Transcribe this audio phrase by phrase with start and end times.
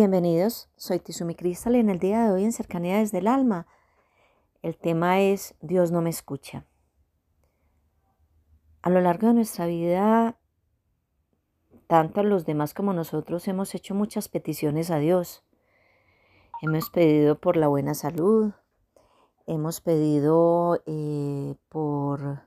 [0.00, 3.66] Bienvenidos, soy Tizumi Cristal y en el día de hoy en Cercanía desde el Alma
[4.62, 6.66] el tema es Dios no me escucha.
[8.80, 10.38] A lo largo de nuestra vida,
[11.88, 15.42] tanto los demás como nosotros hemos hecho muchas peticiones a Dios.
[16.62, 18.52] Hemos pedido por la buena salud,
[19.48, 22.42] hemos pedido eh, por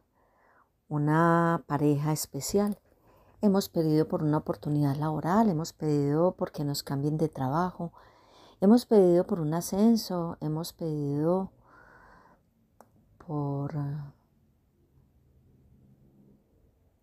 [0.87, 2.79] una pareja especial.
[3.43, 7.91] Hemos pedido por una oportunidad laboral, hemos pedido porque nos cambien de trabajo,
[8.59, 11.51] hemos pedido por un ascenso, hemos pedido
[13.17, 13.73] por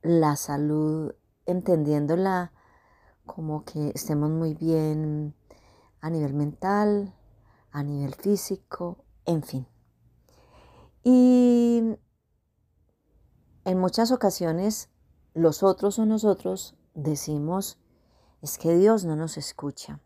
[0.02, 1.12] la salud,
[1.44, 2.52] entendiéndola
[3.26, 5.34] como que estemos muy bien
[6.00, 7.14] a nivel mental,
[7.72, 9.66] a nivel físico, en fin.
[11.02, 11.98] Y
[13.64, 14.88] en muchas ocasiones
[15.38, 17.78] los otros o nosotros decimos,
[18.42, 20.00] es que Dios no nos escucha.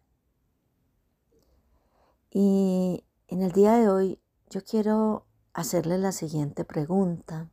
[2.30, 7.50] Y en el día de hoy yo quiero hacerle la siguiente pregunta.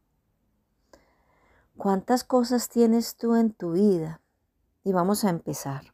[1.77, 4.21] ¿Cuántas cosas tienes tú en tu vida?
[4.83, 5.93] Y vamos a empezar.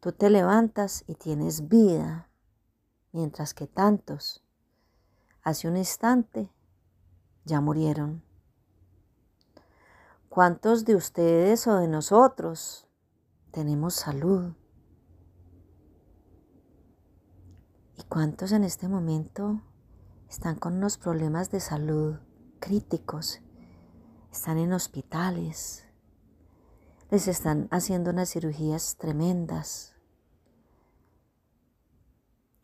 [0.00, 2.28] Tú te levantas y tienes vida,
[3.12, 4.42] mientras que tantos,
[5.42, 6.50] hace un instante,
[7.44, 8.31] ya murieron.
[10.34, 12.88] ¿Cuántos de ustedes o de nosotros
[13.50, 14.54] tenemos salud?
[17.98, 19.60] ¿Y cuántos en este momento
[20.30, 22.16] están con unos problemas de salud
[22.60, 23.42] críticos?
[24.32, 25.84] Están en hospitales,
[27.10, 29.96] les están haciendo unas cirugías tremendas.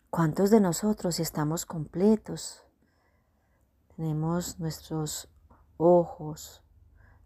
[0.08, 2.64] ¿Cuántos de nosotros estamos completos?
[3.94, 5.28] Tenemos nuestros
[5.76, 6.62] ojos,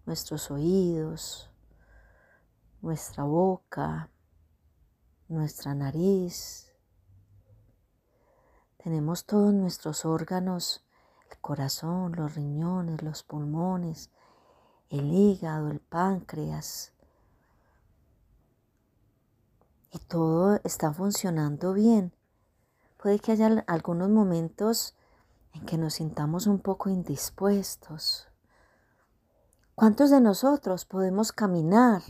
[0.04, 1.50] nuestros oídos,
[2.80, 4.10] nuestra boca,
[5.28, 6.72] nuestra nariz.
[8.82, 10.84] Tenemos todos nuestros órganos,
[11.30, 14.10] el corazón, los riñones, los pulmones,
[14.90, 16.92] el hígado, el páncreas.
[19.92, 22.12] Y todo está funcionando bien.
[22.96, 24.96] Puede que haya algunos momentos
[25.52, 28.31] en que nos sintamos un poco indispuestos
[29.74, 32.02] ¿Cuántos de nosotros podemos caminar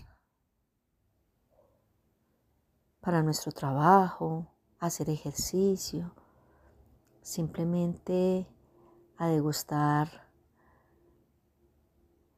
[3.01, 4.49] para nuestro trabajo,
[4.81, 6.13] hacer ejercicio,
[7.23, 8.49] simplemente
[9.17, 10.29] a degustar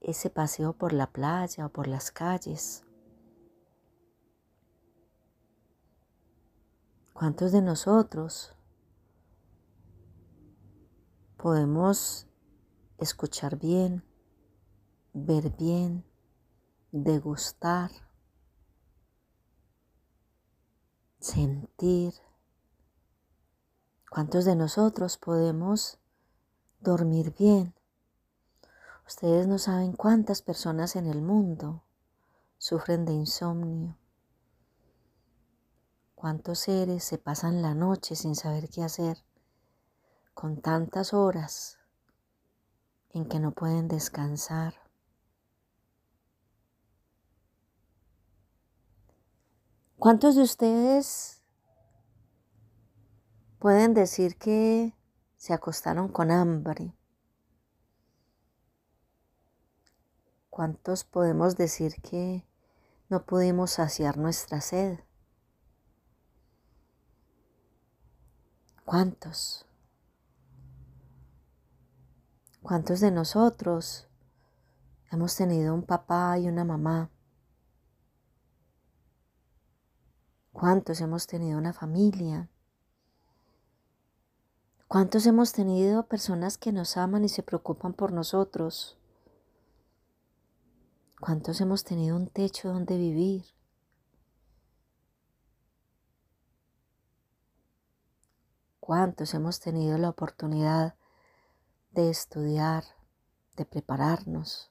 [0.00, 2.84] ese paseo por la playa o por las calles?
[7.14, 8.54] ¿Cuántos de nosotros
[11.38, 12.26] podemos
[12.98, 14.04] escuchar bien?
[15.14, 16.04] Ver bien,
[16.90, 17.90] degustar,
[21.20, 22.12] sentir.
[24.10, 25.98] ¿Cuántos de nosotros podemos
[26.80, 27.74] dormir bien?
[29.06, 31.84] Ustedes no saben cuántas personas en el mundo
[32.58, 33.96] sufren de insomnio.
[36.16, 39.18] ¿Cuántos seres se pasan la noche sin saber qué hacer?
[40.32, 41.78] Con tantas horas
[43.10, 44.83] en que no pueden descansar.
[50.04, 51.42] ¿Cuántos de ustedes
[53.58, 54.94] pueden decir que
[55.38, 56.94] se acostaron con hambre?
[60.50, 62.46] ¿Cuántos podemos decir que
[63.08, 64.98] no pudimos saciar nuestra sed?
[68.84, 69.64] ¿Cuántos?
[72.60, 74.06] ¿Cuántos de nosotros
[75.10, 77.10] hemos tenido un papá y una mamá
[80.54, 82.48] ¿Cuántos hemos tenido una familia?
[84.86, 88.96] ¿Cuántos hemos tenido personas que nos aman y se preocupan por nosotros?
[91.18, 93.44] ¿Cuántos hemos tenido un techo donde vivir?
[98.78, 100.94] ¿Cuántos hemos tenido la oportunidad
[101.90, 102.84] de estudiar,
[103.56, 104.70] de prepararnos?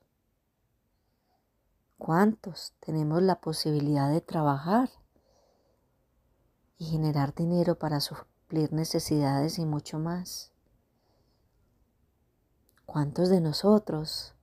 [1.98, 4.90] ¿Cuántos tenemos la posibilidad de trabajar?
[6.84, 10.52] Y generar dinero para suplir necesidades y mucho más.
[12.86, 14.36] ¿Cuántos de nosotros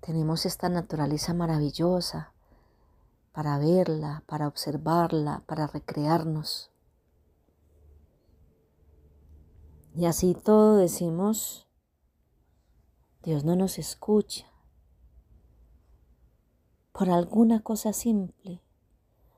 [0.00, 2.32] tenemos esta naturaleza maravillosa
[3.32, 6.70] para verla, para observarla, para recrearnos?
[9.94, 11.68] Y así todo decimos,
[13.22, 14.46] Dios no nos escucha
[16.92, 18.62] por alguna cosa simple,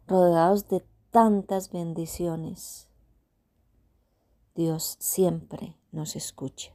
[0.07, 2.89] rodeados de tantas bendiciones.
[4.55, 6.73] Dios siempre nos escucha.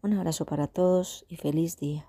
[0.00, 2.08] Un abrazo para todos y feliz día.